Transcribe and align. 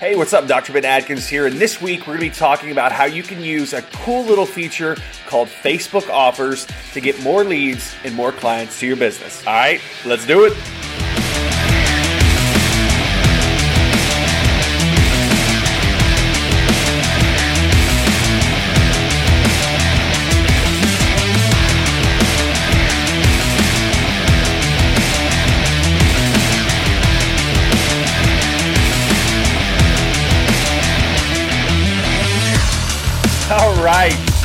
Hey, 0.00 0.16
what's 0.16 0.32
up? 0.32 0.46
Dr. 0.46 0.72
Ben 0.72 0.86
Adkins 0.86 1.28
here, 1.28 1.46
and 1.46 1.56
this 1.56 1.82
week 1.82 2.06
we're 2.06 2.16
going 2.16 2.20
to 2.20 2.30
be 2.30 2.30
talking 2.30 2.70
about 2.70 2.90
how 2.90 3.04
you 3.04 3.22
can 3.22 3.42
use 3.42 3.74
a 3.74 3.82
cool 3.82 4.24
little 4.24 4.46
feature 4.46 4.96
called 5.26 5.48
Facebook 5.48 6.08
Offers 6.08 6.66
to 6.94 7.02
get 7.02 7.20
more 7.20 7.44
leads 7.44 7.94
and 8.02 8.14
more 8.14 8.32
clients 8.32 8.80
to 8.80 8.86
your 8.86 8.96
business. 8.96 9.46
All 9.46 9.52
right, 9.52 9.78
let's 10.06 10.26
do 10.26 10.46
it. 10.46 10.54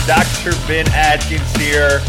Dr. 0.07 0.51
Ben 0.67 0.87
Adkins 0.89 1.55
here, 1.55 1.99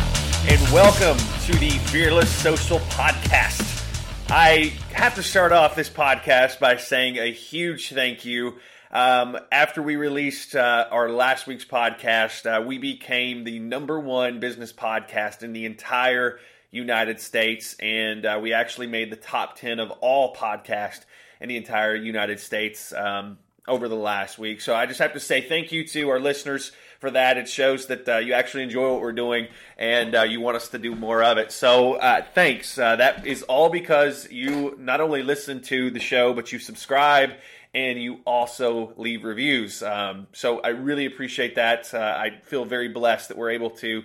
and 0.47 0.61
welcome 0.71 1.17
to 1.47 1.59
the 1.59 1.71
Fearless 1.87 2.31
Social 2.31 2.79
Podcast. 2.81 3.83
I 4.29 4.75
have 4.93 5.15
to 5.15 5.23
start 5.23 5.53
off 5.53 5.75
this 5.75 5.89
podcast 5.89 6.61
by 6.61 6.77
saying 6.77 7.17
a 7.17 7.33
huge 7.33 7.95
thank 7.95 8.27
you. 8.27 8.57
Um, 8.91 9.39
after 9.51 9.83
we 9.83 9.97
released 9.97 10.55
uh, 10.55 10.89
our 10.91 11.09
last 11.09 11.47
week's 11.47 11.65
podcast, 11.65 12.45
uh, 12.45 12.63
we 12.63 12.77
became 12.77 13.45
the 13.45 13.61
number 13.61 13.99
one 13.99 14.41
business 14.41 14.75
podcast 14.75 15.43
in 15.43 15.55
the 15.55 15.65
entire 15.65 16.39
United 16.71 17.19
States, 17.19 17.77
and 17.81 18.27
uh, 18.27 18.39
we 18.43 18.53
actually 18.53 18.89
made 18.89 19.11
the 19.11 19.17
top 19.17 19.57
10 19.57 19.81
of 19.81 19.91
all 20.03 20.35
podcasts 20.35 21.07
in 21.41 21.49
the 21.49 21.57
entire 21.57 21.95
United 21.95 22.41
States 22.41 22.93
um, 22.93 23.39
over 23.67 23.89
the 23.89 23.97
last 23.97 24.39
week. 24.39 24.61
So 24.61 24.75
I 24.75 24.85
just 24.85 25.01
have 25.01 25.15
to 25.15 25.21
say 25.21 25.41
thank 25.41 25.73
you 25.73 25.87
to 25.89 26.11
our 26.11 26.21
listeners 26.21 26.73
for 26.99 27.11
that. 27.11 27.37
It 27.37 27.49
shows 27.49 27.87
that 27.87 28.09
uh, 28.09 28.19
you 28.19 28.33
actually 28.33 28.63
enjoy 28.63 28.93
what 28.93 29.01
we're 29.01 29.13
doing 29.13 29.49
and 29.77 30.15
uh, 30.15 30.23
you 30.23 30.41
want 30.41 30.57
us 30.57 30.69
to 30.69 30.79
do 30.79 30.95
more 30.95 31.23
of 31.23 31.39
it. 31.39 31.53
So 31.53 31.95
uh, 31.95 32.25
thanks. 32.35 32.79
Uh, 32.79 32.97
that 32.97 33.27
is 33.27 33.43
all 33.45 33.71
because 33.71 34.31
you 34.31 34.77
not 34.79 35.01
only 35.01 35.23
listen 35.23 35.63
to 35.63 35.91
the 35.91 36.01
show, 36.01 36.33
but 36.33 36.53
you 36.53 36.59
subscribe 36.59 37.31
and 37.75 38.01
you 38.01 38.21
also 38.25 38.93
leave 38.97 39.25
reviews. 39.25 39.83
Um, 39.83 40.29
so 40.33 40.61
I 40.61 40.69
really 40.69 41.07
appreciate 41.07 41.57
that. 41.57 41.93
Uh, 41.93 41.99
I 41.99 42.41
feel 42.45 42.65
very 42.65 42.89
blessed 42.89 43.29
that 43.29 43.37
we're 43.37 43.51
able 43.51 43.71
to 43.71 44.03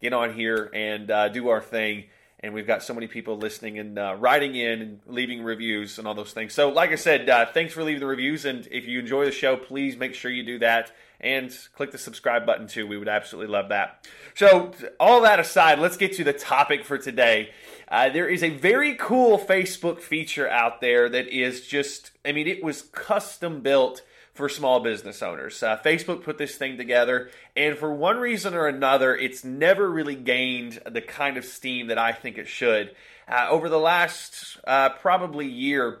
get 0.00 0.12
on 0.12 0.34
here 0.34 0.70
and 0.74 1.32
do 1.32 1.48
our 1.48 1.60
thing 1.60 2.04
and 2.42 2.52
we've 2.52 2.66
got 2.66 2.82
so 2.82 2.92
many 2.92 3.06
people 3.06 3.36
listening 3.38 3.78
and 3.78 3.98
uh, 3.98 4.16
writing 4.18 4.56
in 4.56 4.82
and 4.82 5.00
leaving 5.06 5.42
reviews 5.44 5.98
and 5.98 6.08
all 6.08 6.14
those 6.14 6.32
things. 6.32 6.52
So, 6.52 6.70
like 6.70 6.90
I 6.90 6.96
said, 6.96 7.30
uh, 7.30 7.46
thanks 7.46 7.72
for 7.72 7.84
leaving 7.84 8.00
the 8.00 8.06
reviews, 8.06 8.44
and 8.44 8.66
if 8.70 8.86
you 8.86 8.98
enjoy 8.98 9.24
the 9.24 9.30
show, 9.30 9.56
please 9.56 9.96
make 9.96 10.14
sure 10.14 10.30
you 10.30 10.42
do 10.42 10.58
that 10.58 10.90
and 11.20 11.56
click 11.76 11.92
the 11.92 11.98
subscribe 11.98 12.44
button 12.44 12.66
too. 12.66 12.86
We 12.86 12.98
would 12.98 13.08
absolutely 13.08 13.52
love 13.52 13.68
that. 13.68 14.08
So, 14.34 14.72
all 14.98 15.20
that 15.22 15.38
aside, 15.38 15.78
let's 15.78 15.96
get 15.96 16.14
to 16.14 16.24
the 16.24 16.32
topic 16.32 16.84
for 16.84 16.98
today. 16.98 17.50
Uh, 17.88 18.08
there 18.08 18.28
is 18.28 18.42
a 18.42 18.48
very 18.48 18.94
cool 18.94 19.38
Facebook 19.38 20.00
feature 20.00 20.48
out 20.48 20.80
there 20.80 21.08
that 21.08 21.28
is 21.28 21.66
just, 21.66 22.10
I 22.24 22.32
mean, 22.32 22.48
it 22.48 22.64
was 22.64 22.82
custom 22.82 23.60
built 23.60 24.02
for 24.34 24.48
small 24.48 24.80
business 24.80 25.22
owners. 25.22 25.62
Uh, 25.62 25.76
Facebook 25.84 26.22
put 26.22 26.38
this 26.38 26.56
thing 26.56 26.76
together, 26.76 27.30
and 27.54 27.76
for 27.76 27.92
one 27.92 28.18
reason 28.18 28.54
or 28.54 28.66
another, 28.66 29.14
it's 29.14 29.44
never 29.44 29.90
really 29.90 30.16
gained 30.16 30.80
the 30.90 31.02
kind 31.02 31.36
of 31.36 31.44
steam 31.44 31.88
that 31.88 31.98
I 31.98 32.12
think 32.12 32.38
it 32.38 32.48
should. 32.48 32.94
Uh, 33.28 33.46
over 33.50 33.68
the 33.68 33.78
last 33.78 34.58
uh, 34.66 34.90
probably 34.90 35.46
year, 35.46 36.00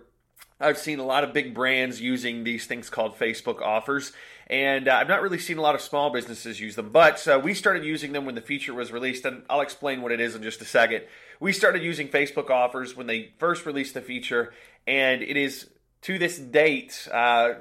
I've 0.60 0.78
seen 0.78 0.98
a 0.98 1.04
lot 1.04 1.24
of 1.24 1.32
big 1.32 1.54
brands 1.54 2.00
using 2.00 2.44
these 2.44 2.66
things 2.66 2.88
called 2.88 3.18
Facebook 3.18 3.60
offers, 3.60 4.12
and 4.46 4.88
uh, 4.88 4.94
I've 4.94 5.08
not 5.08 5.22
really 5.22 5.38
seen 5.38 5.58
a 5.58 5.62
lot 5.62 5.74
of 5.74 5.80
small 5.80 6.10
businesses 6.10 6.60
use 6.60 6.76
them. 6.76 6.90
But 6.90 7.26
uh, 7.26 7.40
we 7.42 7.52
started 7.52 7.84
using 7.84 8.12
them 8.12 8.24
when 8.24 8.34
the 8.34 8.40
feature 8.40 8.72
was 8.72 8.92
released, 8.92 9.24
and 9.24 9.42
I'll 9.50 9.60
explain 9.60 10.02
what 10.02 10.12
it 10.12 10.20
is 10.20 10.34
in 10.34 10.42
just 10.42 10.60
a 10.60 10.64
second. 10.64 11.04
We 11.40 11.52
started 11.52 11.82
using 11.82 12.08
Facebook 12.08 12.48
offers 12.48 12.96
when 12.96 13.06
they 13.06 13.32
first 13.38 13.66
released 13.66 13.94
the 13.94 14.00
feature, 14.00 14.52
and 14.86 15.22
it 15.22 15.36
is 15.36 15.68
to 16.02 16.18
this 16.18 16.38
date 16.38 17.08
uh, 17.12 17.54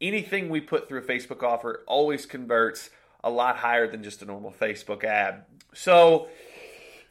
anything 0.00 0.48
we 0.48 0.60
put 0.60 0.88
through 0.88 1.00
a 1.00 1.02
Facebook 1.02 1.42
offer 1.42 1.82
always 1.86 2.26
converts 2.26 2.90
a 3.22 3.30
lot 3.30 3.56
higher 3.56 3.90
than 3.90 4.02
just 4.02 4.22
a 4.22 4.24
normal 4.24 4.52
Facebook 4.52 5.04
ad. 5.04 5.44
So, 5.74 6.28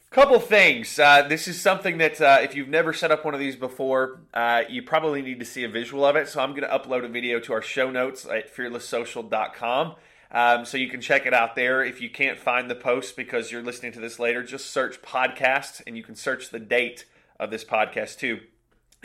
couple 0.09 0.39
things. 0.39 0.97
Uh, 0.97 1.27
this 1.27 1.47
is 1.47 1.59
something 1.59 1.97
that 1.97 2.21
uh, 2.21 2.39
if 2.41 2.55
you've 2.55 2.69
never 2.69 2.93
set 2.93 3.11
up 3.11 3.25
one 3.25 3.33
of 3.33 3.39
these 3.39 3.55
before, 3.55 4.21
uh, 4.33 4.63
you 4.69 4.81
probably 4.81 5.21
need 5.21 5.39
to 5.39 5.45
see 5.45 5.63
a 5.63 5.69
visual 5.69 6.05
of 6.05 6.15
it. 6.15 6.29
So, 6.29 6.41
I'm 6.41 6.51
going 6.51 6.63
to 6.63 6.69
upload 6.69 7.03
a 7.03 7.09
video 7.09 7.39
to 7.41 7.53
our 7.53 7.61
show 7.61 7.91
notes 7.91 8.25
at 8.25 8.55
fearlesssocial.com. 8.55 9.95
Um, 10.29 10.65
so 10.65 10.75
you 10.75 10.89
can 10.89 10.99
check 10.99 11.25
it 11.25 11.33
out 11.33 11.55
there. 11.55 11.83
If 11.83 12.01
you 12.01 12.09
can't 12.09 12.37
find 12.37 12.69
the 12.69 12.75
post 12.75 13.15
because 13.15 13.49
you're 13.49 13.63
listening 13.63 13.93
to 13.93 14.01
this 14.01 14.19
later, 14.19 14.43
just 14.43 14.71
search 14.71 15.01
podcast 15.01 15.81
and 15.87 15.95
you 15.95 16.03
can 16.03 16.15
search 16.15 16.49
the 16.49 16.59
date 16.59 17.05
of 17.39 17.49
this 17.49 17.63
podcast 17.63 18.17
too 18.17 18.41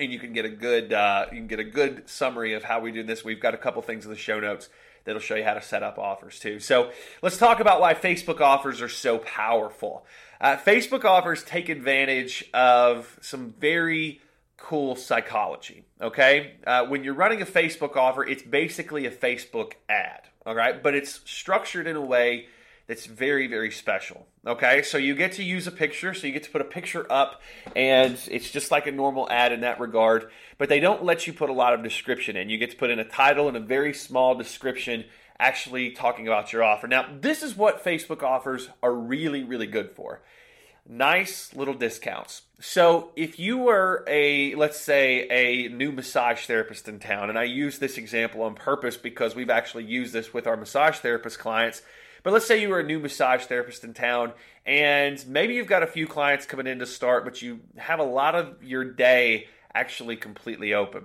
and 0.05 0.13
you 0.13 0.19
can 0.19 0.33
get 0.33 0.45
a 0.45 0.51
good 0.51 0.93
uh, 0.93 1.27
you 1.31 1.39
can 1.39 1.47
get 1.47 1.61
a 1.61 1.65
good 1.65 2.09
summary 2.09 2.55
of 2.55 2.65
how 2.65 2.81
we 2.81 2.93
do 2.93 3.03
this. 3.03 3.25
We've 3.25 3.41
got 3.41 3.55
a 3.55 3.59
couple 3.59 3.83
things 3.83 4.05
in 4.05 4.11
the 4.11 4.17
show 4.17 4.41
notes 4.41 4.69
that'll 5.05 5.21
show 5.21 5.35
you 5.35 5.45
how 5.45 5.55
to 5.55 5.63
set 5.63 5.83
up 5.83 5.99
offers 5.99 6.39
too. 6.39 6.61
So 6.61 6.91
let's 7.23 7.39
talk 7.39 7.61
about 7.61 7.81
why 7.81 7.95
Facebook 7.95 8.41
offers 8.41 8.81
are 8.81 8.89
so 8.89 9.19
powerful. 9.19 10.07
Uh, 10.41 10.57
Facebook 10.57 11.05
offers 11.05 11.43
take 11.45 11.69
advantage 11.69 12.45
of 12.53 13.19
some 13.21 13.55
very 13.59 14.21
cool 14.57 14.97
psychology. 14.97 15.85
Okay, 16.01 16.55
uh, 16.67 16.87
when 16.87 17.05
you're 17.05 17.15
running 17.15 17.43
a 17.43 17.47
Facebook 17.47 17.97
offer, 17.97 18.25
it's 18.25 18.43
basically 18.43 19.07
a 19.07 19.11
Facebook 19.11 19.73
ad. 19.89 20.23
All 20.45 20.55
right, 20.55 20.83
but 20.83 20.95
it's 20.95 21.21
structured 21.25 21.87
in 21.87 21.97
a 21.97 22.01
way 22.01 22.47
that's 22.87 23.06
very, 23.06 23.47
very 23.47 23.70
special. 23.70 24.26
Okay, 24.47 24.82
so 24.82 24.98
you 24.98 25.15
get 25.15 25.32
to 25.32 25.43
use 25.43 25.66
a 25.66 25.72
picture, 25.72 26.15
so 26.15 26.26
you 26.26 26.32
get 26.32 26.43
to 26.44 26.50
put 26.50 26.60
a 26.60 26.65
picture 26.65 27.10
up, 27.10 27.43
and 27.76 28.19
it's 28.31 28.50
just 28.50 28.70
like 28.70 28.87
a 28.87 28.93
normal 28.93 29.31
ad 29.31 29.53
in 29.53 29.60
that 29.60 29.81
regard, 29.81 30.31
but 30.59 30.69
they 30.69 30.81
don't 30.81 31.04
let 31.04 31.26
you 31.26 31.32
put 31.32 31.50
a 31.50 31.53
lot 31.53 31.75
of 31.75 31.82
description 31.82 32.37
in. 32.37 32.50
You 32.50 32.59
get 32.59 32.70
to 32.70 32.76
put 32.76 32.91
in 32.91 32.98
a 32.98 33.04
title 33.04 33.48
and 33.48 33.56
a 33.56 33.60
very 33.60 33.94
small 33.94 34.34
description 34.34 35.04
actually 35.38 35.91
talking 35.91 36.26
about 36.26 36.53
your 36.53 36.62
offer. 36.62 36.87
Now, 36.87 37.06
this 37.20 37.43
is 37.43 37.56
what 37.56 37.84
Facebook 37.84 38.22
offers 38.22 38.69
are 38.82 38.94
really, 38.94 39.43
really 39.43 39.66
good 39.66 39.91
for 39.91 40.20
nice 40.88 41.54
little 41.54 41.75
discounts. 41.75 42.43
So 42.60 43.10
if 43.16 43.38
you 43.38 43.59
were 43.59 44.04
a, 44.06 44.54
let's 44.54 44.81
say, 44.81 45.28
a 45.28 45.69
new 45.69 45.93
massage 45.93 46.47
therapist 46.47 46.88
in 46.88 46.99
town, 46.99 47.28
and 47.28 47.38
I 47.38 47.44
use 47.44 47.78
this 47.78 47.99
example 47.99 48.43
on 48.43 48.54
purpose 48.54 48.97
because 48.97 49.34
we've 49.34 49.50
actually 49.50 49.84
used 49.84 50.12
this 50.12 50.34
with 50.34 50.47
our 50.47 50.56
massage 50.56 50.99
therapist 50.99 51.38
clients 51.38 51.82
but 52.22 52.33
let's 52.33 52.47
say 52.47 52.60
you 52.60 52.69
were 52.69 52.81
a 52.81 52.84
new 52.84 52.99
massage 52.99 53.44
therapist 53.44 53.84
in 53.84 53.94
town 53.94 54.33
and 54.65 55.25
maybe 55.27 55.55
you've 55.55 55.66
got 55.66 55.83
a 55.83 55.87
few 55.87 56.06
clients 56.06 56.47
coming 56.47 56.66
in 56.66 56.78
to 56.78 56.87
start, 56.87 57.25
but 57.25 57.43
you 57.43 57.60
have 57.77 57.99
a 57.99 58.05
lot 58.05 58.34
of 58.34 58.62
your 58.62 58.84
day 58.84 59.49
actually 59.75 60.16
completely 60.16 60.72
open. 60.72 61.05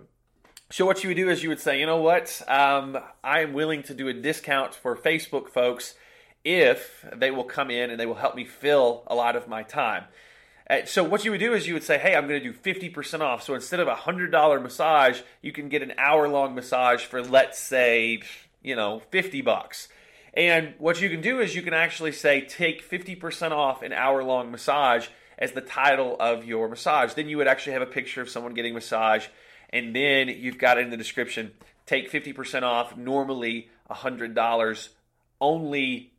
So 0.69 0.85
what 0.85 1.03
you 1.03 1.09
would 1.09 1.17
do 1.17 1.29
is 1.29 1.43
you 1.43 1.49
would 1.49 1.61
say, 1.61 1.79
you 1.79 1.85
know 1.85 2.01
what, 2.01 2.41
um, 2.47 2.97
I'm 3.23 3.53
willing 3.53 3.83
to 3.83 3.93
do 3.93 4.09
a 4.09 4.13
discount 4.13 4.75
for 4.75 4.95
Facebook 4.95 5.49
folks 5.49 5.95
if 6.43 7.05
they 7.15 7.31
will 7.31 7.45
come 7.45 7.71
in 7.71 7.89
and 7.89 7.99
they 7.99 8.05
will 8.05 8.15
help 8.15 8.35
me 8.35 8.45
fill 8.45 9.03
a 9.07 9.15
lot 9.15 9.35
of 9.35 9.47
my 9.47 9.63
time. 9.63 10.03
Uh, 10.69 10.79
so 10.85 11.03
what 11.03 11.23
you 11.23 11.31
would 11.31 11.39
do 11.39 11.53
is 11.53 11.67
you 11.67 11.73
would 11.73 11.83
say, 11.83 11.97
hey, 11.97 12.15
I'm 12.15 12.27
going 12.27 12.41
to 12.41 12.51
do 12.51 12.53
50% 12.53 13.21
off. 13.21 13.43
So 13.43 13.55
instead 13.55 13.79
of 13.79 13.87
a 13.87 13.95
$100 13.95 14.61
massage, 14.61 15.21
you 15.41 15.53
can 15.53 15.69
get 15.69 15.81
an 15.81 15.93
hour 15.97 16.27
long 16.27 16.53
massage 16.53 17.05
for, 17.05 17.21
let's 17.23 17.57
say, 17.57 18.21
you 18.61 18.75
know, 18.75 19.01
50 19.11 19.41
bucks. 19.41 19.87
And 20.37 20.75
what 20.77 21.01
you 21.01 21.09
can 21.09 21.21
do 21.21 21.39
is 21.39 21.55
you 21.55 21.63
can 21.63 21.73
actually 21.73 22.11
say, 22.11 22.41
take 22.41 22.87
50% 22.87 23.51
off 23.51 23.81
an 23.81 23.91
hour 23.91 24.23
long 24.23 24.51
massage 24.51 25.07
as 25.39 25.53
the 25.53 25.61
title 25.61 26.15
of 26.19 26.45
your 26.45 26.69
massage. 26.69 27.15
Then 27.15 27.27
you 27.27 27.37
would 27.37 27.47
actually 27.47 27.73
have 27.73 27.81
a 27.81 27.87
picture 27.87 28.21
of 28.21 28.29
someone 28.29 28.53
getting 28.53 28.75
massage. 28.75 29.25
And 29.71 29.95
then 29.95 30.29
you've 30.29 30.59
got 30.59 30.77
it 30.77 30.81
in 30.81 30.91
the 30.91 30.97
description 30.97 31.53
take 31.87 32.11
50% 32.11 32.61
off, 32.61 32.95
normally 32.97 33.69
$100, 33.89 34.89
only 35.41 36.11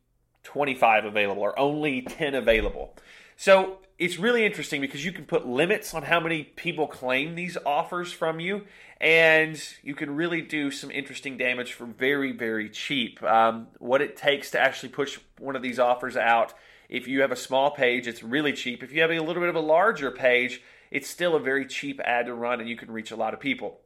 25 0.43 1.05
available 1.05 1.43
or 1.43 1.57
only 1.59 2.03
10 2.03 2.35
available. 2.35 2.97
So 3.37 3.79
it's 3.99 4.19
really 4.19 4.47
interesting 4.47 4.81
because 4.81 5.05
you 5.05 5.13
can 5.13 5.25
put 5.25 5.47
limits 5.47 5.93
on 5.93 6.05
how 6.05 6.21
many 6.21 6.45
people 6.45 6.87
claim 6.87 7.35
these 7.35 7.59
offers 7.67 8.13
from 8.13 8.39
you, 8.39 8.65
and 9.01 9.61
you 9.83 9.95
can 9.95 10.15
really 10.15 10.41
do 10.41 10.71
some 10.71 10.91
interesting 10.91 11.37
damage 11.37 11.73
for 11.73 11.85
very, 11.85 12.31
very 12.31 12.71
cheap. 12.71 13.21
Um, 13.23 13.67
what 13.79 14.01
it 14.01 14.17
takes 14.17 14.53
to 14.53 14.61
actually 14.61 14.91
push 14.91 15.19
one 15.39 15.57
of 15.57 15.63
these 15.63 15.81
offers 15.81 16.17
out, 16.17 16.55
if 16.89 17.09
you 17.09 17.23
have 17.23 17.33
a 17.33 17.37
small 17.37 17.73
page, 17.73 18.07
it's 18.07 18.23
really 18.23 18.53
cheap. 18.53 18.83
If 18.83 18.93
you 18.93 19.03
have 19.03 19.11
a 19.11 19.19
little 19.19 19.43
bit 19.43 19.49
of 19.49 19.57
a 19.57 19.61
larger 19.61 20.13
page, 20.13 20.63
it's 20.91 21.09
still 21.09 21.35
a 21.35 21.41
very 21.41 21.67
cheap 21.67 22.01
ad 22.05 22.27
to 22.27 22.35
run, 22.35 22.61
and 22.61 22.69
you 22.69 22.77
can 22.77 22.93
reach 22.93 23.11
a 23.11 23.17
lot 23.17 23.35
of 23.35 23.41
people. 23.41 23.81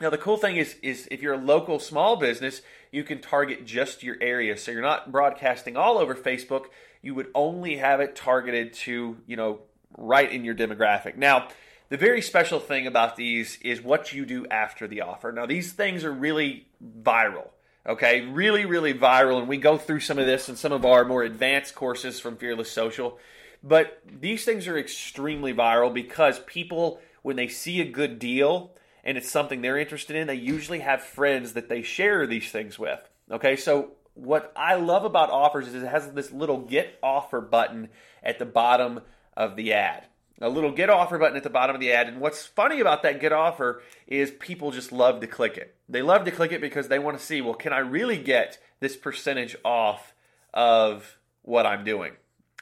Now 0.00 0.10
the 0.10 0.18
cool 0.18 0.36
thing 0.36 0.56
is 0.56 0.76
is 0.80 1.08
if 1.10 1.22
you're 1.22 1.34
a 1.34 1.44
local 1.44 1.80
small 1.80 2.16
business, 2.16 2.62
you 2.92 3.02
can 3.02 3.20
target 3.20 3.66
just 3.66 4.04
your 4.04 4.16
area. 4.20 4.56
So 4.56 4.70
you're 4.70 4.80
not 4.80 5.10
broadcasting 5.10 5.76
all 5.76 5.98
over 5.98 6.14
Facebook. 6.14 6.66
You 7.02 7.14
would 7.14 7.28
only 7.34 7.76
have 7.76 8.00
it 8.00 8.16
targeted 8.16 8.72
to, 8.74 9.16
you 9.26 9.36
know, 9.36 9.60
right 9.96 10.30
in 10.30 10.44
your 10.44 10.54
demographic. 10.54 11.16
Now, 11.16 11.48
The 11.90 11.96
very 11.96 12.20
special 12.20 12.60
thing 12.60 12.86
about 12.86 13.16
these 13.16 13.58
is 13.62 13.80
what 13.80 14.12
you 14.12 14.26
do 14.26 14.46
after 14.50 14.86
the 14.86 15.00
offer. 15.00 15.32
Now, 15.32 15.46
these 15.46 15.72
things 15.72 16.04
are 16.04 16.12
really 16.12 16.66
viral. 17.02 17.48
Okay, 17.86 18.26
really, 18.26 18.66
really 18.66 18.92
viral, 18.92 19.38
and 19.38 19.48
we 19.48 19.56
go 19.56 19.78
through 19.78 20.00
some 20.00 20.18
of 20.18 20.26
this 20.26 20.50
in 20.50 20.56
some 20.56 20.72
of 20.72 20.84
our 20.84 21.06
more 21.06 21.22
advanced 21.22 21.74
courses 21.74 22.20
from 22.20 22.36
Fearless 22.36 22.70
Social. 22.70 23.18
But 23.62 24.02
these 24.04 24.44
things 24.44 24.68
are 24.68 24.76
extremely 24.76 25.54
viral 25.54 25.92
because 25.92 26.40
people, 26.40 27.00
when 27.22 27.36
they 27.36 27.48
see 27.48 27.80
a 27.80 27.90
good 27.90 28.18
deal 28.18 28.72
and 29.02 29.16
it's 29.16 29.30
something 29.30 29.62
they're 29.62 29.78
interested 29.78 30.14
in, 30.16 30.26
they 30.26 30.34
usually 30.34 30.80
have 30.80 31.02
friends 31.02 31.54
that 31.54 31.70
they 31.70 31.80
share 31.80 32.26
these 32.26 32.50
things 32.50 32.78
with. 32.78 33.00
Okay, 33.30 33.56
so 33.56 33.92
what 34.18 34.52
I 34.56 34.74
love 34.74 35.04
about 35.04 35.30
offers 35.30 35.68
is 35.68 35.82
it 35.82 35.86
has 35.86 36.10
this 36.12 36.32
little 36.32 36.58
get 36.58 36.98
offer 37.02 37.40
button 37.40 37.88
at 38.22 38.38
the 38.38 38.46
bottom 38.46 39.00
of 39.36 39.56
the 39.56 39.72
ad. 39.72 40.06
A 40.40 40.48
little 40.48 40.70
get 40.70 40.88
offer 40.88 41.18
button 41.18 41.36
at 41.36 41.42
the 41.42 41.50
bottom 41.50 41.74
of 41.74 41.80
the 41.80 41.92
ad. 41.92 42.08
And 42.08 42.20
what's 42.20 42.46
funny 42.46 42.80
about 42.80 43.02
that 43.02 43.20
get 43.20 43.32
offer 43.32 43.82
is 44.06 44.30
people 44.30 44.70
just 44.70 44.92
love 44.92 45.20
to 45.20 45.26
click 45.26 45.56
it. 45.56 45.74
They 45.88 46.02
love 46.02 46.24
to 46.24 46.30
click 46.30 46.52
it 46.52 46.60
because 46.60 46.88
they 46.88 46.98
want 46.98 47.18
to 47.18 47.24
see, 47.24 47.40
well, 47.40 47.54
can 47.54 47.72
I 47.72 47.78
really 47.78 48.18
get 48.18 48.58
this 48.80 48.96
percentage 48.96 49.56
off 49.64 50.14
of 50.54 51.18
what 51.42 51.66
I'm 51.66 51.84
doing? 51.84 52.12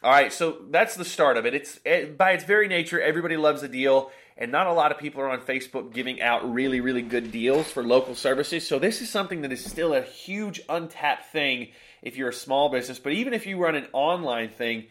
All 0.03 0.11
right, 0.11 0.33
so 0.33 0.59
that's 0.71 0.95
the 0.95 1.05
start 1.05 1.37
of 1.37 1.47
it. 1.47 1.55
It's 1.55 1.81
it, 1.85 2.17
by 2.17 2.33
its 2.33 2.45
very 2.45 2.69
nature, 2.69 3.01
everybody 3.01 3.37
loves 3.37 3.63
a 3.63 3.69
deal, 3.69 4.11
and 4.37 4.53
not 4.53 4.67
a 4.67 4.73
lot 4.73 4.93
of 4.93 4.99
people 4.99 5.21
are 5.23 5.31
on 5.31 5.41
Facebook 5.41 5.93
giving 5.93 6.21
out 6.21 6.53
really, 6.53 6.81
really 6.81 7.03
good 7.03 7.33
deals 7.33 7.71
for 7.71 7.83
local 7.83 8.15
services. 8.15 8.67
So 8.67 8.79
this 8.79 9.01
is 9.01 9.09
something 9.09 9.43
that 9.43 9.53
is 9.53 9.65
still 9.65 9.95
a 9.95 10.03
huge 10.03 10.61
untapped 10.69 11.27
thing 11.27 11.69
if 12.03 12.17
you're 12.17 12.29
a 12.29 12.35
small 12.35 12.69
business. 12.69 12.99
But 12.99 13.13
even 13.13 13.33
if 13.33 13.47
you 13.47 13.59
run 13.59 13.75
an 13.75 13.87
online 13.93 14.51
thing, 14.51 14.87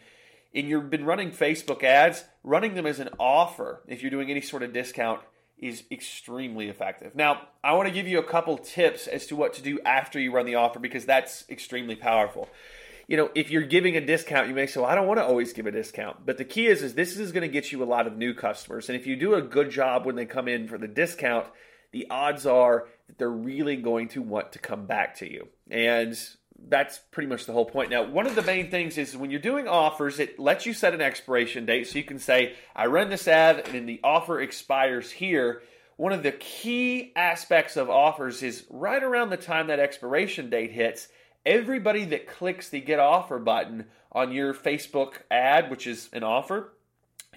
and 0.56 0.68
you've 0.68 0.90
been 0.90 1.04
running 1.04 1.30
Facebook 1.30 1.84
ads, 1.84 2.24
running 2.42 2.74
them 2.74 2.86
as 2.86 2.98
an 2.98 3.10
offer 3.20 3.82
if 3.86 4.00
you're 4.00 4.10
doing 4.10 4.30
any 4.30 4.40
sort 4.40 4.62
of 4.62 4.72
discount 4.72 5.20
is 5.58 5.84
extremely 5.90 6.68
effective. 6.68 7.14
Now, 7.14 7.48
I 7.62 7.74
want 7.74 7.88
to 7.88 7.94
give 7.94 8.08
you 8.08 8.18
a 8.18 8.22
couple 8.22 8.58
tips 8.58 9.06
as 9.06 9.26
to 9.26 9.36
what 9.36 9.54
to 9.54 9.62
do 9.62 9.78
after 9.84 10.18
you 10.18 10.32
run 10.32 10.46
the 10.46 10.56
offer 10.56 10.78
because 10.78 11.04
that's 11.04 11.44
extremely 11.48 11.94
powerful 11.94 12.48
you 13.08 13.16
know, 13.16 13.30
if 13.34 13.50
you're 13.50 13.62
giving 13.62 13.96
a 13.96 14.04
discount, 14.04 14.48
you 14.48 14.54
may 14.54 14.66
say, 14.66 14.80
well, 14.80 14.90
I 14.90 14.94
don't 14.94 15.06
want 15.06 15.18
to 15.20 15.24
always 15.24 15.52
give 15.52 15.66
a 15.66 15.70
discount. 15.70 16.26
But 16.26 16.38
the 16.38 16.44
key 16.44 16.66
is, 16.66 16.82
is 16.82 16.94
this 16.94 17.16
is 17.16 17.32
going 17.32 17.42
to 17.42 17.48
get 17.48 17.70
you 17.70 17.82
a 17.82 17.86
lot 17.86 18.06
of 18.06 18.16
new 18.16 18.34
customers. 18.34 18.88
And 18.88 18.98
if 18.98 19.06
you 19.06 19.16
do 19.16 19.34
a 19.34 19.42
good 19.42 19.70
job 19.70 20.06
when 20.06 20.16
they 20.16 20.26
come 20.26 20.48
in 20.48 20.66
for 20.66 20.76
the 20.76 20.88
discount, 20.88 21.46
the 21.92 22.08
odds 22.10 22.46
are 22.46 22.88
that 23.06 23.18
they're 23.18 23.30
really 23.30 23.76
going 23.76 24.08
to 24.08 24.22
want 24.22 24.52
to 24.52 24.58
come 24.58 24.86
back 24.86 25.16
to 25.16 25.30
you. 25.30 25.48
And 25.70 26.18
that's 26.68 26.98
pretty 27.10 27.28
much 27.28 27.46
the 27.46 27.52
whole 27.52 27.64
point. 27.64 27.90
Now, 27.90 28.04
one 28.04 28.26
of 28.26 28.34
the 28.34 28.42
main 28.42 28.70
things 28.70 28.98
is 28.98 29.16
when 29.16 29.30
you're 29.30 29.40
doing 29.40 29.68
offers, 29.68 30.18
it 30.18 30.38
lets 30.38 30.66
you 30.66 30.72
set 30.72 30.94
an 30.94 31.00
expiration 31.00 31.64
date. 31.64 31.86
So 31.86 31.98
you 31.98 32.04
can 32.04 32.18
say, 32.18 32.54
I 32.74 32.86
run 32.86 33.08
this 33.08 33.28
ad 33.28 33.60
and 33.66 33.74
then 33.74 33.86
the 33.86 34.00
offer 34.02 34.40
expires 34.40 35.10
here. 35.12 35.62
One 35.96 36.12
of 36.12 36.22
the 36.22 36.32
key 36.32 37.12
aspects 37.14 37.76
of 37.76 37.88
offers 37.88 38.42
is 38.42 38.66
right 38.68 39.02
around 39.02 39.30
the 39.30 39.36
time 39.36 39.68
that 39.68 39.80
expiration 39.80 40.50
date 40.50 40.72
hits, 40.72 41.08
everybody 41.46 42.04
that 42.06 42.26
clicks 42.26 42.68
the 42.68 42.80
get 42.80 42.98
offer 42.98 43.38
button 43.38 43.86
on 44.12 44.32
your 44.32 44.52
Facebook 44.52 45.22
ad, 45.30 45.70
which 45.70 45.86
is 45.86 46.10
an 46.12 46.24
offer, 46.24 46.72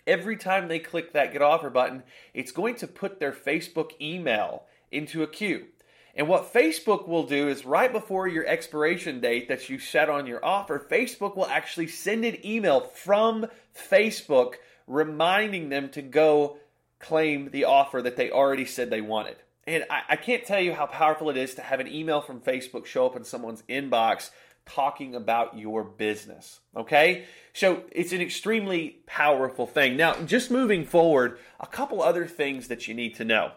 every 0.08 0.36
time 0.36 0.68
they 0.68 0.80
click 0.80 1.14
that 1.14 1.32
get 1.32 1.42
offer 1.42 1.70
button, 1.70 2.04
it's 2.34 2.52
going 2.52 2.76
to 2.76 2.88
put 2.88 3.20
their 3.20 3.32
Facebook 3.32 3.92
email 4.02 4.64
into 4.92 5.22
a 5.22 5.28
queue. 5.28 5.68
And 6.16 6.28
what 6.28 6.52
Facebook 6.52 7.08
will 7.08 7.28
do 7.28 7.48
is 7.48 7.66
right 7.66 7.94
before 7.94 8.28
your 8.28 8.46
expiration 8.46 9.22
date 9.22 9.48
that 9.48 9.70
you 9.70 9.78
set 9.78 10.10
on 10.10 10.26
your 10.26 10.44
offer, 10.44 10.86
Facebook 10.90 11.38
will 11.38 11.46
actually 11.46 11.88
send 11.88 12.26
an 12.26 12.46
email 12.46 12.82
from 12.82 13.46
Facebook 13.74 14.56
reminding 14.88 15.70
them 15.70 15.90
to 15.90 16.02
go 16.02 16.58
claim 16.98 17.52
the 17.52 17.66
offer 17.66 18.02
that 18.02 18.18
they 18.18 18.32
already 18.32 18.66
said 18.66 18.90
they 18.90 19.02
wanted. 19.02 19.38
And 19.70 19.86
I, 19.88 20.02
I 20.10 20.16
can't 20.16 20.44
tell 20.44 20.60
you 20.60 20.74
how 20.74 20.88
powerful 20.88 21.30
it 21.30 21.38
is 21.38 21.54
to 21.56 21.62
have 21.62 21.80
an 21.80 21.88
email 21.88 22.22
from 22.22 22.42
Facebook 22.42 22.88
show 22.88 23.06
up 23.06 23.16
in 23.16 23.24
someone's 23.24 23.62
inbox 23.70 24.32
talking 24.66 25.14
about 25.14 25.58
your 25.60 25.84
business. 25.84 26.60
Okay? 26.76 27.26
So 27.54 27.84
it's 27.92 28.12
an 28.12 28.20
extremely 28.20 28.98
powerful 29.06 29.68
thing. 29.68 29.96
Now, 29.96 30.16
just 30.26 30.50
moving 30.50 30.86
forward, 30.86 31.38
a 31.60 31.68
couple 31.68 32.02
other 32.02 32.26
things 32.26 32.68
that 32.70 32.88
you 32.88 32.96
need 32.96 33.14
to 33.16 33.26
know. 33.26 33.52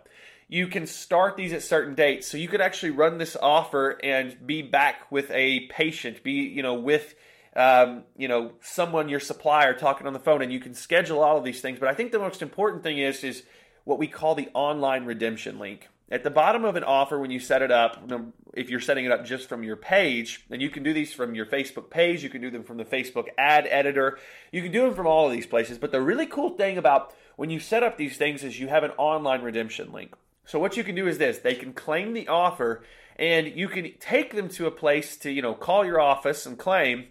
You 0.48 0.66
can 0.66 0.86
start 0.86 1.38
these 1.38 1.54
at 1.54 1.62
certain 1.62 1.94
dates. 1.94 2.26
So 2.26 2.36
you 2.36 2.46
could 2.46 2.60
actually 2.60 2.90
run 2.90 3.16
this 3.16 3.34
offer 3.34 3.98
and 4.02 4.36
be 4.46 4.60
back 4.60 5.10
with 5.10 5.30
a 5.30 5.60
patient, 5.68 6.22
be, 6.22 6.32
you 6.32 6.62
know, 6.62 6.74
with 6.74 7.14
um, 7.54 8.04
you 8.16 8.28
know, 8.28 8.52
someone, 8.62 9.08
your 9.10 9.20
supplier, 9.20 9.74
talking 9.74 10.06
on 10.06 10.14
the 10.14 10.18
phone, 10.18 10.40
and 10.40 10.52
you 10.52 10.60
can 10.60 10.72
schedule 10.72 11.20
all 11.20 11.36
of 11.36 11.44
these 11.44 11.60
things. 11.60 11.78
But 11.78 11.88
I 11.88 11.94
think 11.94 12.12
the 12.12 12.18
most 12.18 12.40
important 12.40 12.82
thing 12.82 12.98
is 12.98 13.24
is 13.24 13.42
what 13.84 13.98
we 13.98 14.06
call 14.06 14.34
the 14.34 14.48
online 14.54 15.04
redemption 15.04 15.58
link. 15.58 15.88
At 16.12 16.24
the 16.24 16.30
bottom 16.30 16.66
of 16.66 16.76
an 16.76 16.84
offer, 16.84 17.18
when 17.18 17.30
you 17.30 17.40
set 17.40 17.62
it 17.62 17.70
up, 17.70 18.06
if 18.52 18.68
you're 18.68 18.80
setting 18.80 19.06
it 19.06 19.10
up 19.10 19.24
just 19.24 19.48
from 19.48 19.62
your 19.62 19.76
page, 19.76 20.44
and 20.50 20.60
you 20.60 20.68
can 20.68 20.82
do 20.82 20.92
these 20.92 21.14
from 21.14 21.34
your 21.34 21.46
Facebook 21.46 21.88
page, 21.88 22.22
you 22.22 22.28
can 22.28 22.42
do 22.42 22.50
them 22.50 22.64
from 22.64 22.76
the 22.76 22.84
Facebook 22.84 23.28
ad 23.38 23.66
editor, 23.70 24.18
you 24.52 24.60
can 24.60 24.70
do 24.70 24.82
them 24.82 24.94
from 24.94 25.06
all 25.06 25.24
of 25.24 25.32
these 25.32 25.46
places. 25.46 25.78
But 25.78 25.90
the 25.90 26.02
really 26.02 26.26
cool 26.26 26.50
thing 26.50 26.76
about 26.76 27.14
when 27.36 27.48
you 27.48 27.58
set 27.58 27.82
up 27.82 27.96
these 27.96 28.18
things 28.18 28.44
is 28.44 28.60
you 28.60 28.68
have 28.68 28.84
an 28.84 28.90
online 28.98 29.40
redemption 29.40 29.90
link. 29.90 30.14
So 30.44 30.58
what 30.58 30.76
you 30.76 30.84
can 30.84 30.94
do 30.94 31.08
is 31.08 31.16
this: 31.16 31.38
they 31.38 31.54
can 31.54 31.72
claim 31.72 32.12
the 32.12 32.28
offer, 32.28 32.84
and 33.16 33.46
you 33.46 33.66
can 33.66 33.92
take 33.98 34.34
them 34.34 34.50
to 34.50 34.66
a 34.66 34.70
place 34.70 35.16
to 35.16 35.30
you 35.30 35.40
know 35.40 35.54
call 35.54 35.82
your 35.82 35.98
office 35.98 36.44
and 36.44 36.58
claim. 36.58 37.06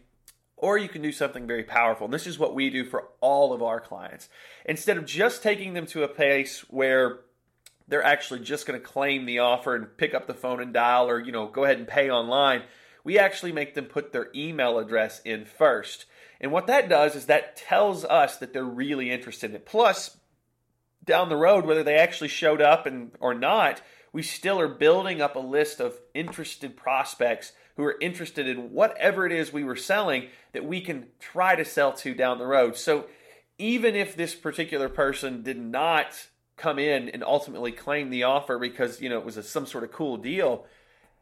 Or 0.58 0.78
you 0.78 0.90
can 0.90 1.02
do 1.02 1.12
something 1.12 1.48
very 1.48 1.64
powerful. 1.64 2.06
And 2.06 2.14
this 2.14 2.28
is 2.28 2.38
what 2.38 2.54
we 2.54 2.70
do 2.70 2.86
for 2.86 3.06
all 3.20 3.52
of 3.52 3.64
our 3.64 3.80
clients. 3.80 4.30
Instead 4.64 4.98
of 4.98 5.08
just 5.08 5.42
taking 5.42 5.74
them 5.74 5.88
to 5.88 6.04
a 6.04 6.08
place 6.08 6.60
where 6.70 7.22
they're 7.92 8.02
actually 8.02 8.40
just 8.40 8.66
going 8.66 8.80
to 8.80 8.86
claim 8.86 9.26
the 9.26 9.40
offer 9.40 9.76
and 9.76 9.98
pick 9.98 10.14
up 10.14 10.26
the 10.26 10.34
phone 10.34 10.62
and 10.62 10.74
dial 10.74 11.10
or, 11.10 11.20
you 11.20 11.34
know, 11.34 11.48
go 11.48 11.66
ahead 11.66 11.78
and 11.78 11.86
pay 11.86 12.10
online. 12.10 12.64
We 13.04 13.20
actually 13.20 13.52
make 13.52 13.76
them 13.76 13.86
put 13.86 14.14
their 14.14 14.30
email 14.34 14.80
address 14.80 15.22
in 15.26 15.44
first. 15.44 16.06
And 16.40 16.54
what 16.54 16.68
that 16.68 16.88
does 16.88 17.16
is 17.16 17.26
that 17.26 17.58
tells 17.58 18.06
us 18.06 18.38
that 18.38 18.54
they're 18.54 18.64
really 18.64 19.12
interested 19.12 19.50
in 19.50 19.58
it. 19.58 19.66
Plus, 19.66 20.18
down 21.04 21.28
the 21.28 21.36
road, 21.36 21.66
whether 21.66 21.84
they 21.84 21.98
actually 21.98 22.30
showed 22.30 22.62
up 22.62 22.86
and 22.86 23.12
or 23.20 23.34
not, 23.34 23.82
we 24.14 24.24
still 24.24 24.58
are 24.58 24.70
building 24.70 25.22
up 25.22 25.36
a 25.36 25.40
list 25.40 25.82
of 25.82 26.00
interested 26.14 26.78
prospects 26.78 27.52
who 27.76 27.84
are 27.84 27.98
interested 28.00 28.48
in 28.48 28.72
whatever 28.72 29.26
it 29.26 29.34
is 29.34 29.52
we 29.52 29.66
were 29.66 29.76
selling 29.76 30.30
that 30.54 30.64
we 30.64 30.80
can 30.80 31.08
try 31.20 31.58
to 31.58 31.66
sell 31.66 31.92
to 31.92 32.14
down 32.14 32.38
the 32.38 32.46
road. 32.46 32.78
So 32.78 33.08
even 33.58 33.96
if 33.96 34.16
this 34.16 34.34
particular 34.34 34.88
person 34.88 35.44
did 35.44 35.60
not 35.60 36.28
come 36.62 36.80
in 36.80 37.10
and 37.10 37.24
ultimately 37.24 37.72
claim 37.72 38.10
the 38.10 38.24
offer 38.24 38.60
because 38.60 39.02
you 39.02 39.10
know 39.10 39.18
it 39.18 39.26
was 39.26 39.38
a, 39.38 39.44
some 39.44 39.66
sort 39.66 39.84
of 39.84 39.92
cool 39.92 40.18
deal 40.18 40.66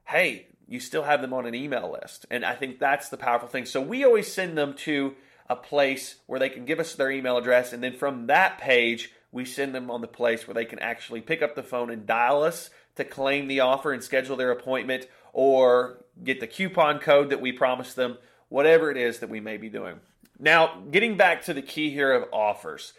hey 0.06 0.48
you 0.70 0.80
still 0.80 1.04
have 1.04 1.22
them 1.22 1.34
on 1.34 1.48
an 1.48 1.56
email 1.56 1.92
list. 1.92 2.26
And 2.30 2.46
i 2.46 2.56
think 2.56 2.80
that's 2.80 3.10
the 3.10 3.18
powerful 3.18 3.50
thing. 3.50 3.66
So 3.66 3.82
we 3.82 4.06
always 4.06 4.32
send 4.32 4.58
them 4.58 4.76
to 4.86 5.16
a 5.50 5.56
place 5.56 6.16
where 6.28 6.40
they 6.40 6.50
can 6.50 6.66
give 6.66 6.80
us 6.80 6.94
their 6.94 7.10
email 7.10 7.38
address. 7.38 7.74
And 7.74 7.84
then 7.84 7.94
from 7.94 8.28
that 8.28 8.60
page 8.60 9.12
we 9.32 9.46
send 9.46 9.76
them 9.76 9.92
on 9.92 10.02
the 10.02 10.08
place 10.08 10.48
where 10.48 10.56
they 10.56 10.66
can 10.66 10.80
actually 10.80 11.22
pick 11.22 11.42
up 11.42 11.56
the 11.56 11.64
phone 11.64 11.90
and 11.90 12.06
dial 12.06 12.44
us 12.44 12.70
to 12.96 13.04
claim 13.04 13.48
the 13.48 13.60
offer 13.60 13.92
and 13.92 14.04
schedule 14.04 14.36
their 14.36 14.52
appointment 14.52 15.08
or 15.34 16.04
get 16.24 16.40
the 16.40 16.48
coupon 16.48 17.00
code 17.00 17.30
that 17.30 17.42
we 17.42 17.52
promised 17.52 17.96
them 17.96 18.18
whatever 18.50 18.90
it 18.90 18.98
is 18.98 19.20
that 19.20 19.30
we 19.30 19.40
may 19.40 19.58
be 19.58 19.70
doing. 19.70 20.00
Now 20.40 20.82
getting 20.92 21.18
back 21.18 21.44
to 21.46 21.54
the 21.54 21.62
key 21.62 21.90
here 21.90 22.12
of 22.12 22.30
offers 22.32 22.94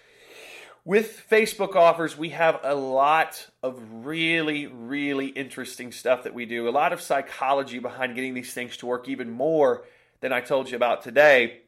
with 0.84 1.26
Facebook 1.30 1.76
offers, 1.76 2.16
we 2.16 2.30
have 2.30 2.60
a 2.62 2.74
lot 2.74 3.46
of 3.62 3.80
really, 4.04 4.66
really 4.66 5.26
interesting 5.26 5.92
stuff 5.92 6.24
that 6.24 6.34
we 6.34 6.46
do. 6.46 6.68
A 6.68 6.70
lot 6.70 6.92
of 6.92 7.00
psychology 7.00 7.78
behind 7.78 8.14
getting 8.14 8.34
these 8.34 8.52
things 8.52 8.76
to 8.78 8.86
work 8.86 9.08
even 9.08 9.30
more 9.30 9.84
than 10.20 10.32
I 10.32 10.40
told 10.40 10.70
you 10.70 10.76
about 10.76 11.02
today. 11.02 11.60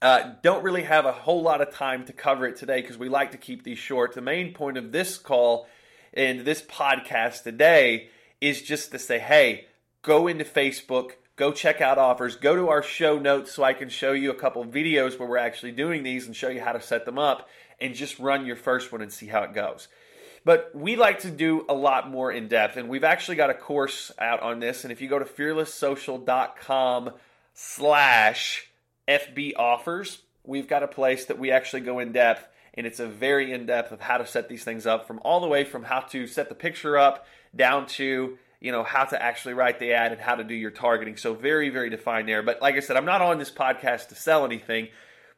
Uh, 0.00 0.32
don't 0.42 0.62
really 0.62 0.84
have 0.84 1.06
a 1.06 1.12
whole 1.12 1.42
lot 1.42 1.60
of 1.60 1.72
time 1.72 2.04
to 2.06 2.12
cover 2.12 2.46
it 2.46 2.56
today 2.56 2.80
because 2.80 2.96
we 2.96 3.08
like 3.08 3.32
to 3.32 3.38
keep 3.38 3.64
these 3.64 3.78
short. 3.78 4.14
The 4.14 4.20
main 4.20 4.54
point 4.54 4.76
of 4.76 4.92
this 4.92 5.18
call 5.18 5.66
and 6.14 6.40
this 6.40 6.62
podcast 6.62 7.42
today 7.42 8.08
is 8.40 8.62
just 8.62 8.92
to 8.92 8.98
say, 8.98 9.18
hey, 9.18 9.66
go 10.02 10.26
into 10.26 10.44
Facebook, 10.44 11.12
go 11.38 11.52
check 11.52 11.80
out 11.80 11.96
offers, 11.96 12.36
go 12.36 12.56
to 12.56 12.68
our 12.68 12.82
show 12.82 13.18
notes 13.18 13.52
so 13.52 13.62
I 13.62 13.72
can 13.72 13.88
show 13.88 14.12
you 14.12 14.30
a 14.30 14.34
couple 14.34 14.66
videos 14.66 15.18
where 15.18 15.28
we're 15.28 15.38
actually 15.38 15.72
doing 15.72 16.02
these 16.02 16.26
and 16.26 16.36
show 16.36 16.48
you 16.48 16.60
how 16.60 16.72
to 16.72 16.80
set 16.82 17.06
them 17.06 17.18
up 17.18 17.48
and 17.80 17.94
just 17.94 18.18
run 18.18 18.44
your 18.44 18.56
first 18.56 18.92
one 18.92 19.00
and 19.00 19.12
see 19.12 19.28
how 19.28 19.44
it 19.44 19.54
goes. 19.54 19.88
But 20.44 20.72
we 20.74 20.96
like 20.96 21.20
to 21.20 21.30
do 21.30 21.64
a 21.68 21.74
lot 21.74 22.10
more 22.10 22.32
in 22.32 22.48
depth, 22.48 22.76
and 22.76 22.88
we've 22.88 23.04
actually 23.04 23.36
got 23.36 23.50
a 23.50 23.54
course 23.54 24.10
out 24.18 24.42
on 24.42 24.60
this. 24.60 24.84
And 24.84 24.92
if 24.92 25.00
you 25.00 25.08
go 25.08 25.18
to 25.18 25.24
fearlesssocial.com 25.24 27.10
slash 27.54 28.70
FB 29.06 29.52
offers, 29.56 30.22
we've 30.44 30.68
got 30.68 30.82
a 30.82 30.88
place 30.88 31.26
that 31.26 31.38
we 31.38 31.50
actually 31.50 31.82
go 31.82 31.98
in 32.00 32.12
depth, 32.12 32.48
and 32.74 32.86
it's 32.86 33.00
a 33.00 33.06
very 33.06 33.52
in 33.52 33.66
depth 33.66 33.92
of 33.92 34.00
how 34.00 34.18
to 34.18 34.26
set 34.26 34.48
these 34.48 34.64
things 34.64 34.86
up 34.86 35.06
from 35.06 35.20
all 35.22 35.40
the 35.40 35.46
way 35.46 35.64
from 35.64 35.84
how 35.84 36.00
to 36.00 36.26
set 36.26 36.48
the 36.48 36.54
picture 36.54 36.98
up 36.98 37.26
down 37.54 37.86
to 37.86 38.38
you 38.60 38.72
know 38.72 38.82
how 38.82 39.04
to 39.04 39.20
actually 39.20 39.54
write 39.54 39.78
the 39.78 39.92
ad 39.92 40.12
and 40.12 40.20
how 40.20 40.34
to 40.34 40.44
do 40.44 40.54
your 40.54 40.70
targeting. 40.70 41.16
So 41.16 41.34
very 41.34 41.70
very 41.70 41.90
defined 41.90 42.28
there. 42.28 42.42
But 42.42 42.62
like 42.62 42.74
i 42.74 42.80
said 42.80 42.96
i'm 42.96 43.04
not 43.04 43.22
on 43.22 43.38
this 43.38 43.50
podcast 43.50 44.08
to 44.08 44.14
sell 44.14 44.44
anything. 44.44 44.88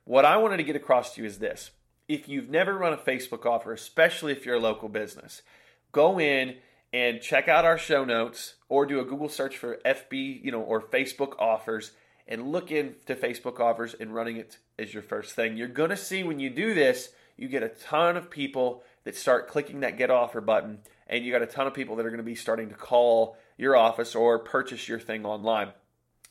What 0.05 0.25
i 0.25 0.37
wanted 0.37 0.59
to 0.59 0.65
get 0.65 0.77
across 0.77 1.15
to 1.15 1.23
you 1.23 1.27
is 1.27 1.39
this. 1.39 1.71
If 2.09 2.29
you've 2.29 2.51
never 2.51 2.77
run 2.77 2.93
a 2.93 2.97
Facebook 2.97 3.47
offer, 3.47 3.73
especially 3.73 4.33
if 4.33 4.45
you're 4.45 4.57
a 4.57 4.61
local 4.61 4.89
business, 4.89 5.43
go 5.93 6.19
in 6.19 6.57
and 6.93 7.21
check 7.21 7.49
out 7.49 7.65
our 7.65 7.79
show 7.79 8.05
notes 8.05 8.55
or 8.69 8.85
do 8.85 9.01
a 9.01 9.05
Google 9.05 9.29
search 9.29 9.57
for 9.57 9.79
FB, 9.85 10.45
you 10.45 10.51
know, 10.51 10.61
or 10.61 10.81
Facebook 10.81 11.39
offers 11.39 11.93
and 12.27 12.51
look 12.51 12.71
into 12.71 13.15
Facebook 13.15 13.61
offers 13.61 13.95
and 13.95 14.15
running 14.15 14.37
it 14.37 14.59
as 14.79 14.95
your 14.95 15.03
first 15.03 15.35
thing. 15.35 15.57
You're 15.57 15.69
going 15.69 15.91
to 15.91 15.97
see 15.97 16.23
when 16.23 16.41
you 16.41 16.51
do 16.51 16.75
this, 16.75 17.11
you 17.37 17.49
get 17.49 17.63
a 17.63 17.69
ton 17.69 18.17
of 18.17 18.31
people 18.31 18.83
that 19.05 19.17
start 19.17 19.49
clicking 19.49 19.81
that 19.81 19.99
get 19.99 20.11
offer 20.11 20.41
button 20.41 20.81
and 21.11 21.25
you 21.25 21.33
got 21.33 21.43
a 21.43 21.47
ton 21.47 21.67
of 21.67 21.75
people 21.75 21.97
that 21.97 22.07
are 22.07 22.11
going 22.11 22.19
to 22.19 22.25
be 22.25 22.37
starting 22.37 22.69
to 22.69 22.75
call 22.75 23.37
your 23.59 23.77
office 23.77 24.15
or 24.15 24.39
purchase 24.39 24.89
your 24.89 25.01
thing 25.01 25.27
online. 25.27 25.73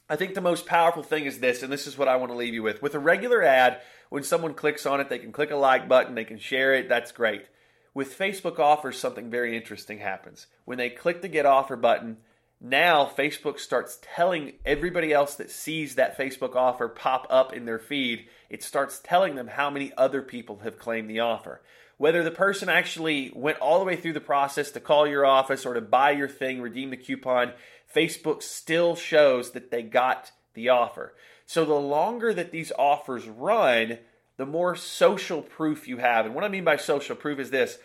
I 0.09 0.15
think 0.15 0.33
the 0.33 0.41
most 0.41 0.65
powerful 0.65 1.03
thing 1.03 1.25
is 1.25 1.39
this, 1.39 1.61
and 1.61 1.71
this 1.71 1.85
is 1.85 1.97
what 1.97 2.07
I 2.07 2.15
want 2.15 2.31
to 2.31 2.37
leave 2.37 2.53
you 2.53 2.63
with. 2.63 2.81
With 2.81 2.95
a 2.95 2.99
regular 2.99 3.43
ad, 3.43 3.81
when 4.09 4.23
someone 4.23 4.55
clicks 4.55 4.85
on 4.85 5.01
it, 5.01 5.09
they 5.09 5.19
can 5.19 5.33
click 5.33 5.51
a 5.51 5.55
like 5.55 5.87
button, 5.87 6.15
they 6.15 6.23
can 6.23 6.39
share 6.39 6.73
it, 6.73 6.89
that's 6.89 7.11
great. 7.11 7.45
With 7.93 8.17
Facebook 8.17 8.57
offers, 8.57 8.97
something 8.97 9.29
very 9.29 9.55
interesting 9.55 9.99
happens. 9.99 10.47
When 10.63 10.77
they 10.77 10.89
click 10.89 11.21
the 11.21 11.27
get 11.27 11.45
offer 11.45 11.75
button, 11.75 12.17
now 12.61 13.05
Facebook 13.05 13.59
starts 13.59 13.99
telling 14.01 14.53
everybody 14.65 15.11
else 15.11 15.35
that 15.35 15.51
sees 15.51 15.95
that 15.95 16.17
Facebook 16.17 16.55
offer 16.55 16.87
pop 16.87 17.27
up 17.29 17.53
in 17.53 17.65
their 17.65 17.79
feed, 17.79 18.27
it 18.49 18.63
starts 18.63 19.01
telling 19.03 19.35
them 19.35 19.47
how 19.47 19.69
many 19.69 19.91
other 19.97 20.21
people 20.21 20.59
have 20.63 20.79
claimed 20.79 21.09
the 21.09 21.19
offer. 21.19 21.61
Whether 21.99 22.23
the 22.23 22.31
person 22.31 22.69
actually 22.69 23.29
went 23.35 23.59
all 23.59 23.77
the 23.77 23.83
way 23.83 23.97
through 23.97 24.13
the 24.13 24.21
process 24.21 24.71
to 24.71 24.79
call 24.79 25.05
your 25.05 25.25
office 25.25 25.65
or 25.65 25.73
to 25.73 25.81
buy 25.81 26.11
your 26.11 26.29
thing, 26.29 26.61
redeem 26.61 26.91
the 26.91 26.97
coupon, 26.97 27.51
Facebook 27.93 28.41
still 28.41 28.95
shows 28.95 29.51
that 29.51 29.69
they 29.69 29.83
got 29.83 30.31
the 30.53 30.69
offer. 30.69 31.13
So 31.45 31.65
the 31.65 31.73
longer 31.73 32.33
that 32.33 32.51
these 32.51 32.71
offers 32.79 33.27
run, 33.27 33.97
the 34.37 34.45
more 34.45 34.77
social 34.77 35.41
proof 35.41 35.89
you 35.89 35.97
have. 35.97 36.25
And 36.25 36.33
what 36.33 36.45
I 36.45 36.47
mean 36.47 36.63
by 36.63 36.77
social 36.77 37.17
proof 37.17 37.37
is 37.37 37.51
this 37.51 37.79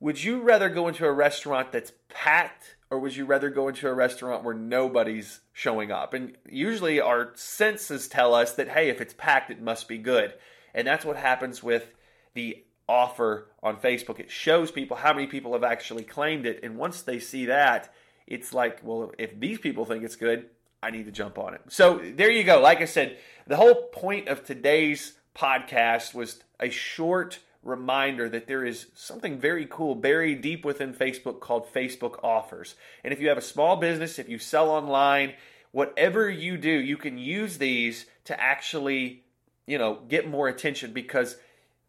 Would 0.00 0.24
you 0.24 0.40
rather 0.40 0.70
go 0.70 0.88
into 0.88 1.04
a 1.04 1.12
restaurant 1.12 1.70
that's 1.70 1.92
packed 2.08 2.76
or 2.90 2.98
would 3.00 3.14
you 3.14 3.26
rather 3.26 3.50
go 3.50 3.68
into 3.68 3.86
a 3.86 3.92
restaurant 3.92 4.44
where 4.44 4.54
nobody's 4.54 5.40
showing 5.52 5.92
up? 5.92 6.14
And 6.14 6.38
usually 6.48 7.02
our 7.02 7.32
senses 7.34 8.08
tell 8.08 8.32
us 8.32 8.54
that, 8.54 8.70
hey, 8.70 8.88
if 8.88 9.02
it's 9.02 9.12
packed, 9.12 9.50
it 9.50 9.60
must 9.60 9.88
be 9.88 9.98
good. 9.98 10.32
And 10.72 10.86
that's 10.86 11.04
what 11.04 11.18
happens 11.18 11.62
with 11.62 11.92
the 12.32 12.64
offer 12.88 13.48
on 13.62 13.76
Facebook. 13.76 14.18
It 14.18 14.30
shows 14.30 14.70
people 14.70 14.96
how 14.96 15.12
many 15.12 15.26
people 15.26 15.52
have 15.52 15.64
actually 15.64 16.04
claimed 16.04 16.46
it. 16.46 16.60
And 16.62 16.76
once 16.76 17.02
they 17.02 17.18
see 17.18 17.46
that, 17.46 17.92
it's 18.26 18.52
like, 18.52 18.80
well, 18.82 19.12
if 19.18 19.38
these 19.38 19.58
people 19.58 19.84
think 19.84 20.04
it's 20.04 20.16
good, 20.16 20.46
I 20.82 20.90
need 20.90 21.06
to 21.06 21.12
jump 21.12 21.38
on 21.38 21.54
it. 21.54 21.60
So 21.68 22.00
there 22.14 22.30
you 22.30 22.44
go. 22.44 22.60
Like 22.60 22.80
I 22.80 22.86
said, 22.86 23.18
the 23.46 23.56
whole 23.56 23.88
point 23.88 24.28
of 24.28 24.44
today's 24.44 25.14
podcast 25.34 26.14
was 26.14 26.42
a 26.60 26.70
short 26.70 27.40
reminder 27.62 28.28
that 28.28 28.46
there 28.46 28.64
is 28.64 28.86
something 28.94 29.38
very 29.38 29.66
cool 29.68 29.94
buried 29.94 30.40
deep 30.40 30.64
within 30.64 30.94
Facebook 30.94 31.40
called 31.40 31.72
Facebook 31.72 32.22
offers. 32.22 32.74
And 33.04 33.12
if 33.12 33.20
you 33.20 33.28
have 33.28 33.38
a 33.38 33.42
small 33.42 33.76
business, 33.76 34.18
if 34.18 34.28
you 34.28 34.38
sell 34.38 34.70
online, 34.70 35.34
whatever 35.72 36.30
you 36.30 36.56
do, 36.56 36.70
you 36.70 36.96
can 36.96 37.18
use 37.18 37.58
these 37.58 38.06
to 38.24 38.40
actually, 38.40 39.24
you 39.66 39.78
know, 39.78 40.00
get 40.08 40.28
more 40.28 40.48
attention 40.48 40.92
because 40.92 41.36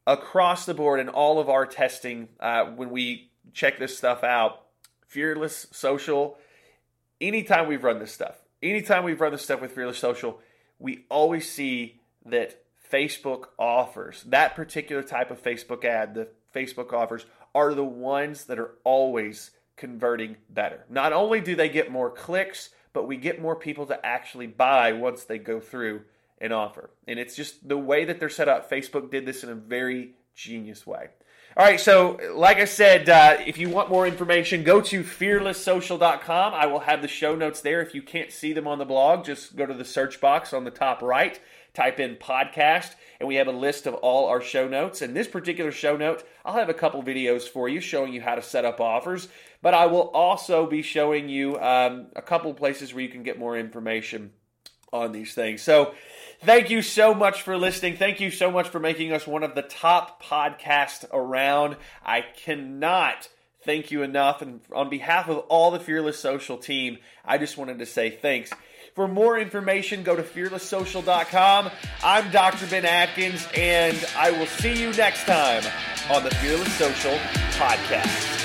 across 0.10 0.66
the 0.66 0.74
board 0.74 1.00
in 1.00 1.08
all 1.08 1.39
of 1.39 1.50
our 1.50 1.68
testing, 1.68 2.30
uh, 2.39 2.66
when 2.66 2.89
we 2.89 3.30
check 3.54 3.78
this 3.78 3.96
stuff 3.96 4.24
out, 4.24 4.63
Fearless 5.06 5.68
Social, 5.72 6.38
anytime 7.22 7.68
we've 7.68 7.84
run 7.84 8.00
this 8.00 8.12
stuff, 8.12 8.36
anytime 8.63 9.04
we've 9.04 9.22
run 9.22 9.32
this 9.32 9.44
stuff 9.44 9.62
with 9.62 9.72
Fearless 9.72 10.00
Social, 10.00 10.39
we 10.80 11.06
always 11.10 11.50
see 11.50 12.01
that 12.25 12.63
Facebook 12.92 13.50
offers, 13.60 14.24
that 14.24 14.56
particular 14.56 15.04
type 15.04 15.30
of 15.30 15.44
Facebook 15.44 15.86
ad, 15.86 16.16
the 16.16 16.30
Facebook 16.56 16.92
offers, 16.92 17.28
are 17.54 17.75
the 17.75 17.86
ones 17.86 18.46
that 18.46 18.58
are 18.58 18.72
always 18.84 19.51
converting 19.75 20.38
better. 20.50 20.86
Not 20.89 21.13
only 21.13 21.39
do 21.39 21.56
they 21.56 21.70
get 21.70 21.92
more 21.92 22.10
clicks, 22.10 22.70
but 22.94 23.08
we 23.08 23.18
get 23.18 23.39
more 23.39 23.56
people 23.56 23.86
to 23.86 24.04
actually 24.04 24.48
buy 24.48 24.92
once 24.92 25.24
they 25.25 25.38
go 25.38 25.60
through 25.60 26.01
an 26.41 26.51
offer. 26.51 26.89
And 27.08 27.19
it's 27.19 27.36
just 27.36 27.67
the 27.67 27.77
way 27.77 28.05
that 28.05 28.19
they're 28.19 28.29
set 28.29 28.48
up. 28.48 28.69
Facebook 28.69 29.12
did 29.12 29.25
this 29.25 29.43
in 29.43 29.50
a 29.50 29.55
very 29.55 30.15
genius 30.36 30.88
way. 30.88 31.10
All 31.58 31.65
right, 31.65 31.79
so 31.79 32.19
like 32.36 32.58
I 32.58 32.65
said, 32.65 33.10
uh, 33.10 33.38
if 33.46 33.58
you 33.58 33.69
want 33.69 33.89
more 33.89 34.05
information, 34.08 34.63
go 34.63 34.81
to 34.81 35.03
fearlesssocial.com. 35.03 36.53
I 36.53 36.67
will 36.67 36.81
have 36.81 37.01
the 37.01 37.08
show 37.08 37.36
notes 37.36 37.62
there. 37.62 37.81
If 37.81 37.96
you 37.96 38.03
can't 38.03 38.31
see 38.31 38.53
them 38.53 38.67
on 38.67 38.77
the 38.77 38.86
blog, 38.86 39.25
just 39.25 39.55
go 39.55 39.65
to 39.65 39.74
the 39.74 39.84
search 39.84 40.22
box 40.22 40.53
on 40.53 40.63
the 40.63 40.72
top 40.72 41.01
right, 41.01 41.39
type 41.74 42.00
in 42.00 42.17
podcast, 42.17 42.93
and 43.19 43.27
we 43.27 43.36
have 43.36 43.48
a 43.48 43.51
list 43.51 43.88
of 43.88 43.96
all 43.96 44.27
our 44.27 44.41
show 44.41 44.67
notes. 44.67 45.01
And 45.01 45.15
this 45.15 45.27
particular 45.27 45.72
show 45.72 45.98
note, 45.98 46.24
I'll 46.46 46.53
have 46.53 46.69
a 46.69 46.74
couple 46.74 47.01
videos 47.01 47.43
for 47.50 47.67
you 47.67 47.81
showing 47.81 48.13
you 48.13 48.22
how 48.22 48.36
to 48.36 48.43
set 48.43 48.63
up 48.63 48.79
offers, 48.79 49.27
but 49.63 49.74
I 49.74 49.88
will 49.88 50.10
also 50.12 50.67
be 50.67 50.84
showing 50.84 51.29
you 51.29 51.60
um, 51.60 52.08
a 52.15 52.22
couple 52.22 52.53
places 52.53 52.93
where 52.93 53.03
you 53.03 53.10
can 53.10 53.24
get 53.24 53.39
more 53.39 53.58
information 53.58 54.31
on 54.93 55.12
these 55.12 55.34
things. 55.34 55.62
So, 55.62 55.93
thank 56.41 56.69
you 56.69 56.81
so 56.81 57.13
much 57.13 57.41
for 57.41 57.58
listening. 57.58 57.98
Thank 57.98 58.19
you 58.19 58.31
so 58.31 58.51
much 58.51 58.69
for 58.69 58.79
making 58.79 59.12
us 59.12 59.27
one 59.27 59.43
of 59.43 59.55
the 59.55 59.62
top 59.62 60.24
podcasts 60.24 61.05
around. 61.12 61.77
I 62.05 62.22
cannot 62.22 63.27
thank 63.63 63.91
you 63.91 64.03
enough. 64.03 64.41
And 64.41 64.62
on 64.74 64.89
behalf 64.89 65.29
of 65.29 65.39
all 65.50 65.72
the 65.72 65.79
Fearless 65.79 66.19
Social 66.19 66.58
team, 66.58 66.98
I 67.25 67.38
just 67.38 67.58
wanted 67.58 67.79
to 67.79 67.86
say 67.86 68.10
thanks. 68.10 68.51
For 68.96 69.08
more 69.08 69.39
information, 69.39 70.03
go 70.03 70.15
to 70.15 70.24
fearlesssocial.com. 70.24 71.72
I'm 72.03 72.31
Dr. 72.31 72.67
Ben 72.67 72.86
Adkins, 72.86 73.48
and 73.55 73.98
I 74.17 74.31
will 74.31 74.48
see 74.48 74.81
you 74.81 74.91
next 74.93 75.25
time 75.25 75.63
on 76.10 76.24
the 76.24 76.31
Fearless 76.31 76.74
Social 76.74 77.17
Podcast. 77.51 78.38